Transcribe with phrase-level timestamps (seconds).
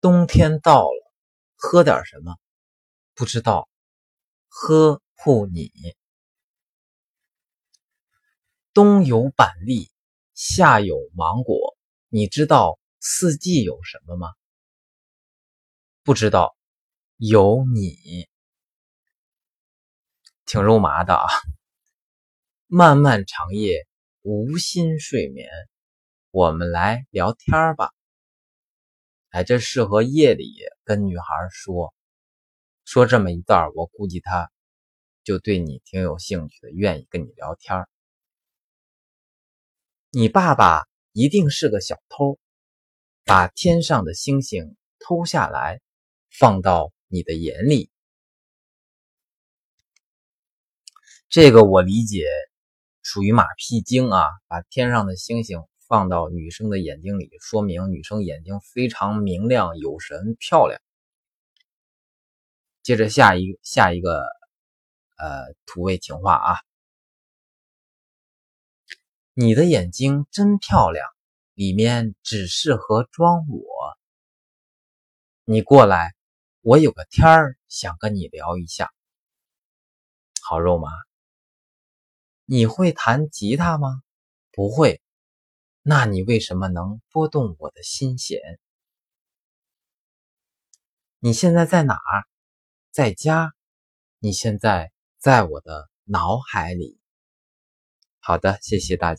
[0.00, 1.12] 冬天到了，
[1.56, 2.36] 喝点什么？
[3.14, 3.68] 不知道。
[4.48, 5.70] 呵护你。
[8.72, 9.90] 冬有板栗，
[10.32, 11.76] 夏有芒果。
[12.08, 14.28] 你知道四季有什么吗？
[16.02, 16.56] 不知道。
[17.18, 18.26] 有你，
[20.46, 21.28] 挺肉麻的啊。
[22.66, 23.86] 漫漫长夜，
[24.22, 25.50] 无心睡眠。
[26.30, 27.92] 我们来聊天吧。
[29.30, 31.94] 哎，这适合夜里跟女孩说，
[32.84, 34.50] 说这么一段，我估计她
[35.22, 37.86] 就对你挺有兴趣的，愿意跟你聊天。
[40.10, 42.40] 你爸爸一定是个小偷，
[43.24, 45.80] 把天上的星星偷下来，
[46.28, 47.88] 放到你的眼里。
[51.28, 52.26] 这个我理解
[53.02, 55.62] 属于马屁精啊，把天上的星星。
[55.90, 60.80] 放到女生的眼睛里，说明女生眼睛非常明亮、有神、漂亮。
[62.80, 64.22] 接着下一下一个
[65.16, 66.54] 呃土味情话啊，
[69.34, 71.08] 你的眼睛真漂亮，
[71.54, 73.98] 里面只适合装我。
[75.42, 76.14] 你过来，
[76.60, 78.92] 我有个天儿想跟你聊一下。
[80.40, 80.88] 好肉麻。
[82.44, 84.04] 你会弹吉他吗？
[84.52, 85.02] 不会。
[85.82, 88.38] 那你为什么能拨动我的心弦？
[91.18, 92.24] 你现在在哪儿？
[92.90, 93.52] 在家？
[94.18, 96.98] 你现在在我的脑海里。
[98.18, 99.18] 好的，谢谢大家。